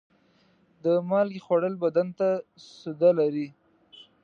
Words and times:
د 0.83 0.85
مالګې 1.09 1.41
خوړل 1.45 1.75
بدن 1.83 2.07
ته 2.19 2.27
سوده 2.79 3.09
لري. 3.19 3.47